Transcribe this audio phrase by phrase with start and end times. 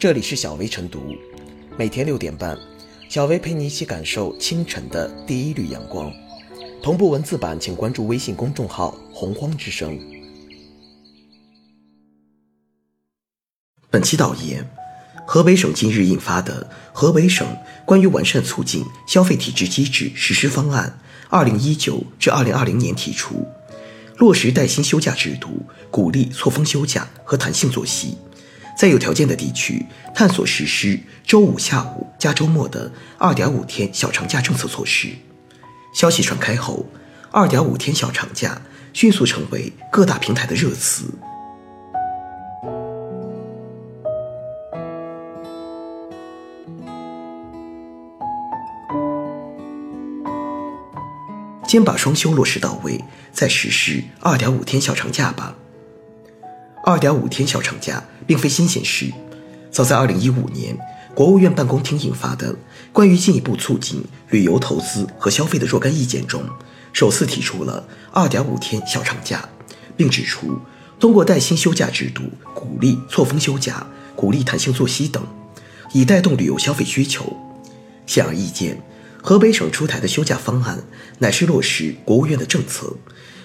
[0.00, 1.14] 这里是小薇晨读，
[1.76, 2.58] 每天六点半，
[3.10, 6.10] 小薇陪你一起感受清晨的第一缕阳光。
[6.82, 10.00] 同步文字版，请关注微信公众号“洪荒之声”。
[13.92, 14.66] 本期导言：
[15.26, 16.64] 河北省近日印发的
[16.94, 17.46] 《河北省
[17.84, 20.98] 关于完善促进消费体制机制实施方案
[21.28, 23.46] （二零一九至二零二零年）》提出，
[24.16, 28.16] 落实带薪休假制度，鼓励错峰休假和弹性作息。
[28.80, 29.84] 在有条件的地区，
[30.14, 35.08] 探索实施周五下午加周末的二点五天小长假政策措施。
[35.92, 36.86] 消息传开后，
[37.30, 38.62] 二点五天小长假
[38.94, 41.04] 迅速成为各大平台的热词。
[51.68, 55.54] 先把双休落实到位，再实施二点五天小长假吧。
[56.90, 59.12] 二点五天小长假并非新鲜事，
[59.70, 60.76] 早在二零一五年，
[61.14, 62.52] 国务院办公厅印发的
[62.92, 66.42] 《关于进一步促进旅游投资和消费的若干意见》中，
[66.92, 69.48] 首次提出了二点五天小长假，
[69.96, 70.58] 并指出，
[70.98, 75.24] 通过带薪休假制度，鼓励错峰休假，鼓励弹性作息等，
[75.92, 77.36] 以带动旅游消费需求。
[78.04, 78.82] 显而易见，
[79.22, 80.82] 河北省出台的休假方案
[81.20, 82.92] 乃是落实国务院的政策，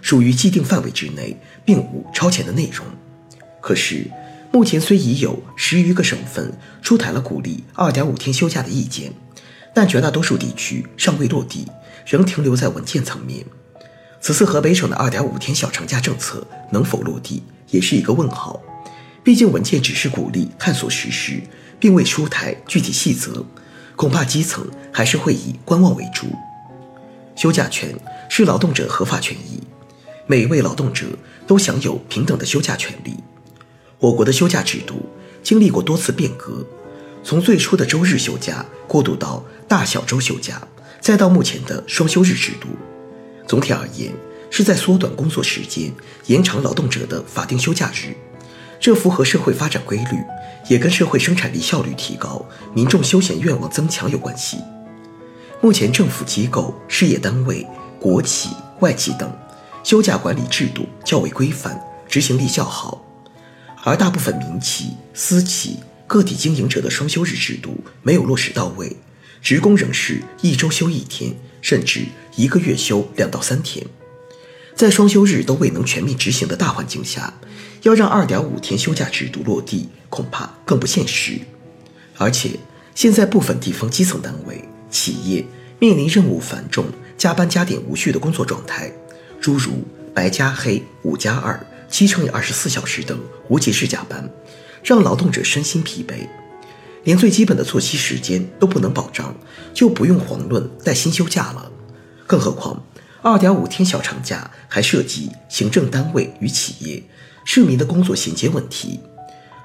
[0.00, 2.86] 属于既定范围之内，并无超前的内容。
[3.62, 4.10] 可是，
[4.50, 9.12] 目前虽已有十余个省份出台了鼓励二点五天休假的意见，
[9.72, 11.66] 但绝大多数地区尚未落地，
[12.04, 13.46] 仍停留在文件层面。
[14.20, 18.60] 此次河北省的二点五天小长假政策能否落地，也是一个问号。
[19.24, 21.40] 毕竟文件只是鼓励探索实施，
[21.78, 23.46] 并未出台具体细则，
[23.94, 26.26] 恐怕基层还是会以观望为主。
[27.36, 27.94] 休假权
[28.28, 29.60] 是劳动者合法权益，
[30.26, 31.06] 每一位劳动者
[31.46, 33.14] 都享有平等的休假权利。
[34.02, 34.96] 我国的休假制度
[35.44, 36.66] 经历过多次变革，
[37.22, 40.60] 从最初的周日休假过渡到大小周休假，
[41.00, 42.66] 再到目前的双休日制度。
[43.46, 44.12] 总体而言，
[44.50, 45.94] 是在缩短工作时间，
[46.26, 48.16] 延长劳动者的法定休假日。
[48.80, 50.18] 这符合社会发展规律，
[50.68, 52.44] 也跟社会生产力效率提高、
[52.74, 54.58] 民众休闲愿望增强有关系。
[55.60, 57.64] 目前，政府机构、事业单位、
[58.00, 58.48] 国企、
[58.80, 59.32] 外企等
[59.84, 63.01] 休假管理制度较为规范，执行力较好。
[63.84, 68.96] 而大部分民企、私企、个体经营者的双休日制度没有落实到位，
[69.42, 72.02] 职工仍是一周休一天，甚至
[72.36, 73.84] 一个月休两到三天。
[74.76, 77.34] 在双休日都未能全面执行的大环境下，
[77.82, 81.40] 要让二点五天休假制度落地，恐怕更不现实。
[82.16, 82.50] 而且，
[82.94, 85.44] 现在部分地方基层单位、企业
[85.80, 86.86] 面临任务繁重、
[87.18, 88.92] 加班加点无序的工作状态，
[89.40, 89.72] 诸如
[90.14, 91.58] 白加黑、五加二。
[91.92, 94.26] 七乘以二十四小时等无节制加班，
[94.82, 96.26] 让劳动者身心疲惫，
[97.04, 99.36] 连最基本的作息时间都不能保障，
[99.74, 101.70] 就不用遑论带薪休假了。
[102.26, 102.82] 更何况，
[103.20, 107.02] 二点五天小长假还涉及行政单位与企业、
[107.44, 108.98] 市民的工作衔接问题。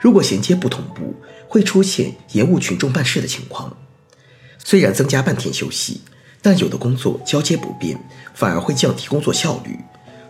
[0.00, 1.14] 如果衔接不同步，
[1.46, 3.76] 会出现延误群众办事的情况。
[4.58, 6.00] 虽然增加半天休息，
[6.40, 8.02] 但有的工作交接不便，
[8.32, 9.78] 反而会降低工作效率。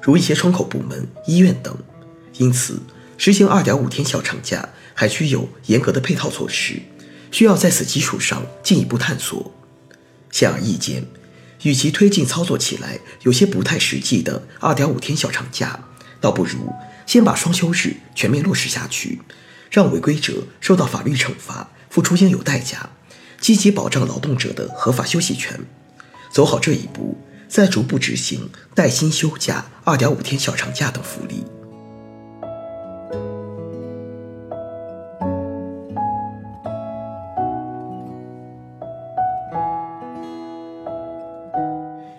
[0.05, 1.75] 如一些窗口部门、医院等，
[2.37, 2.79] 因此
[3.17, 6.83] 实行二点五天小长假还需有严格的配套措施，
[7.33, 9.51] 需要在此基础上进一步探索。
[10.31, 11.07] 显而易见，
[11.63, 15.81] 与其推进操作起来有些不太实际的二点五天小长假，
[16.21, 16.71] 倒不如
[17.07, 19.23] 先把双休日全面落实下去，
[19.71, 22.91] 让违规者受到法律惩罚，付出应有代价，
[23.41, 25.59] 积极保障劳动者的合法休息权。
[26.31, 27.17] 走好这一步。
[27.55, 31.45] 再逐步执行带薪休假、二点五天小长假等福利。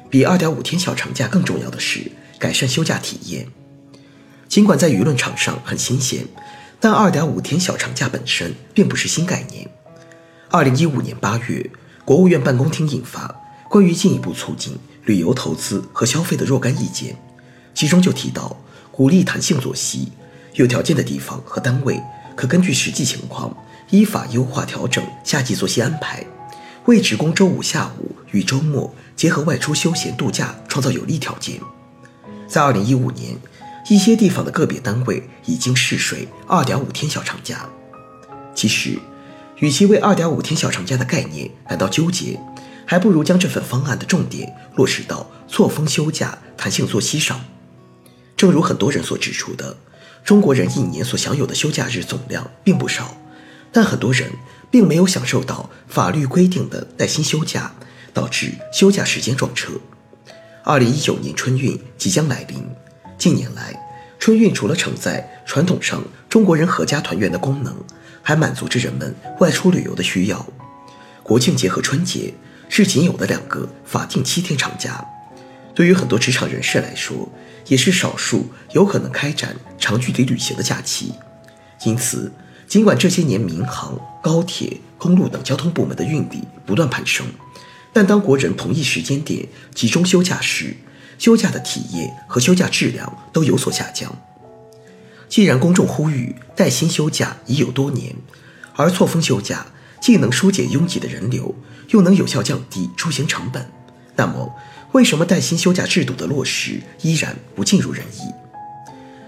[0.10, 2.10] 比二点五天小长假更重要的是
[2.40, 3.50] 改善休假体验。
[4.48, 6.26] 尽管在舆论场上很新鲜，
[6.80, 9.70] 但二点五天小长假本身并不是新概念。
[10.50, 11.70] 二零一五年八月，
[12.06, 13.42] 国务院办公厅印发。
[13.68, 17.16] 关于进一步促进旅游投资和消费的若干意见，
[17.74, 18.58] 其中就提到
[18.92, 20.12] 鼓励弹性作息，
[20.54, 22.02] 有条件的地方和单位
[22.36, 23.56] 可根据实际情况
[23.92, 26.26] 依法优化调整夏季作息安排，
[26.86, 31.60] 为职工周五下午与周末结合外出休闲度假创造有利条件。
[32.48, 33.36] 在二零一五年，
[33.90, 37.70] 一些地方的个别单位已经试水二点五天小长假。
[38.56, 38.98] 其实，
[39.58, 42.40] 与其为二点五天小长假的概念感到纠结。
[42.86, 47.44] 还不如将这份方案的重点落实到错峰休假、弹性作息上。
[48.38, 49.76] 正如很多人所指出的，
[50.24, 53.16] 中国人一年所享有的休假日总量并不少，
[53.72, 54.30] 但很多人
[54.70, 57.74] 并没有享受到法律规定的带薪休假，
[58.14, 59.74] 导致休假时间撞车。
[60.64, 62.58] 二零一九年春运即将来临，
[63.18, 63.80] 近年来，
[64.20, 67.74] 春运除了承载传统上中国人阖家团圆的功能，
[68.22, 70.46] 还满足着人们外出旅游的需要。
[71.22, 72.34] 国庆节和春节
[72.70, 75.06] 是仅有的两个法定七天长假，
[75.74, 77.30] 对于很多职场人士来说，
[77.68, 81.14] 也是少数有可能开展长距离旅行的假期。
[81.84, 82.32] 因此，
[82.68, 87.28] 尽管这些年民航、高铁、公路等交通部门的运力不断攀升，
[87.94, 90.76] 但当国人同一时间点集中休假时，
[91.18, 94.14] 休假的体验和休假质量都有所下降。
[95.30, 98.16] 既然公众呼吁带薪休假已有多年，
[98.76, 99.66] 而错峰休假
[100.06, 101.56] 既能疏解拥挤的人流，
[101.90, 103.66] 又能有效降低出行成本，
[104.16, 104.54] 那么
[104.92, 108.32] 为什么带薪休假制度的落实依然不尽如人意？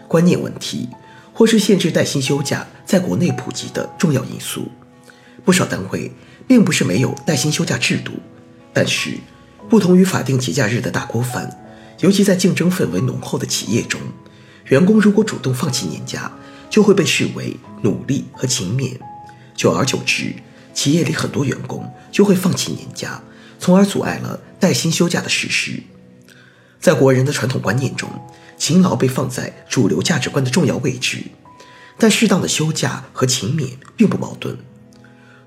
[0.07, 0.87] 观念问题。
[1.33, 4.67] 或是限制带薪休假在国内普及的重要因素。
[5.43, 6.11] 不少单位
[6.47, 8.11] 并不是没有带薪休假制度，
[8.71, 9.17] 但是
[9.67, 11.59] 不同于法定节假日的大锅饭，
[12.01, 13.99] 尤其在竞争氛围浓厚的企业中，
[14.65, 16.31] 员工如果主动放弃年假，
[16.69, 18.95] 就会被视为努力和勤勉。
[19.55, 20.33] 久而久之，
[20.77, 23.19] 企业里很多员工就会放弃年假，
[23.57, 25.81] 从而阻碍了带薪休假的实施。
[26.79, 28.07] 在国人的传统观念中，
[28.59, 31.23] 勤劳被放在主流价值观的重要位置，
[31.97, 34.55] 但适当的休假和勤勉并不矛盾。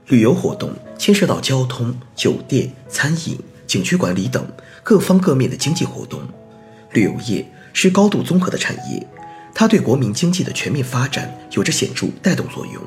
[0.08, 3.38] 旅游活动牵涉到交通、酒店、餐饮、
[3.68, 4.44] 景区管理等
[4.82, 6.20] 各方各面的经济活动，
[6.90, 9.06] 旅游业是高度综合的产业，
[9.54, 12.82] 它对国民经济的全面发展有着显著带动作用。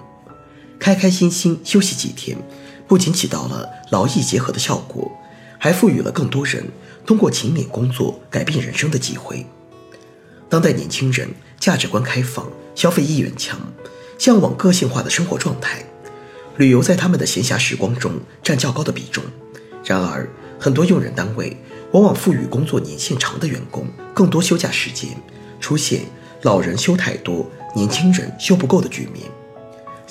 [0.83, 2.38] 开开心心休息几天，
[2.89, 5.09] 不仅起到了劳逸结合的效果，
[5.57, 6.62] 还赋予了更多人
[7.06, 9.45] 通过勤勉工作改变人生的机会。
[10.50, 12.45] 当代年轻人价值观开放，
[12.75, 13.57] 消费意愿强，
[14.18, 15.85] 向往个性化的生活状态，
[16.57, 18.12] 旅游在他们的闲暇时光中
[18.44, 19.24] 占较高的比重。
[19.85, 20.27] 然而，
[20.59, 21.56] 很多用人单位
[21.94, 25.12] 往往赋予工作年限长的员工更多休假时间，
[25.62, 26.01] 出现
[26.41, 29.24] 老人休太多，年轻人休不够的局面。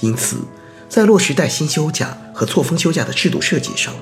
[0.00, 0.38] 因此，
[0.92, 3.94] 在落实带薪休假和错峰休假的制度设计上，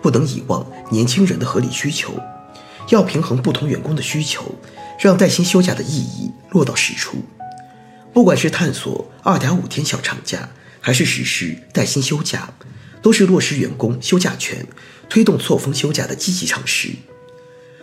[0.00, 2.18] 不能遗忘年轻人的合理需求，
[2.88, 4.54] 要平衡不同员工的需求。
[4.98, 7.18] 让带薪休假的意义落到实处，
[8.14, 10.48] 不管是探索二点五天小长假，
[10.80, 12.54] 还是实施带薪休假，
[13.02, 14.66] 都是落实员工休假权、
[15.10, 16.88] 推动错峰休假的积极尝试。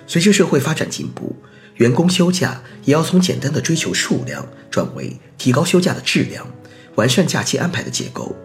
[0.08, 1.36] 随着社会发展进步，
[1.76, 6.48] 员工休假也要从简单的追求数量，转为提高休假的质量，
[6.96, 8.36] 完善假期安排的结构，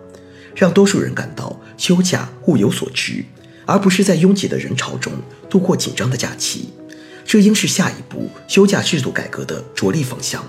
[0.55, 3.25] 让多数人感到休假物有所值，
[3.67, 5.13] 而不是在拥挤的人潮中
[5.49, 6.71] 度过紧张的假期。
[7.25, 10.45] 这应是下一步休假制度改革的着力方向。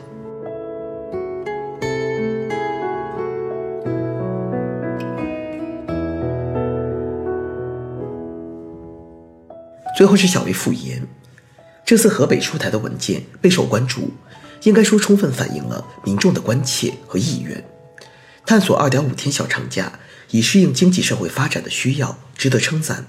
[9.96, 11.06] 最后是小薇复言，
[11.86, 14.10] 这次河北出台的文件备受关注，
[14.64, 17.64] 应该说充分反映了民众的关切和意愿。
[18.52, 19.98] 探索二点五天小长假，
[20.32, 23.06] 以适应经济社会发展的需要，值得称赞，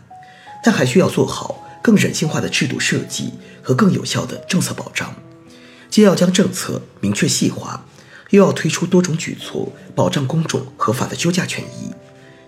[0.62, 1.66] 但还需要做好。
[1.82, 5.12] 更人性化的制度设计和更有效的政策保障，
[5.90, 7.84] 既要将政策明确细化，
[8.30, 11.90] 又要推出多种举措保障公众合法的休假权益，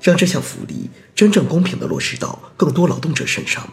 [0.01, 3.69] 让这项福利真正公平地落实到更多劳动者身上。